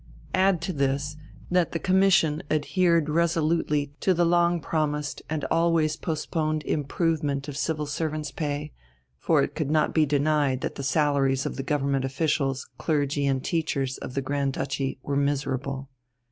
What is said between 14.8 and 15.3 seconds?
were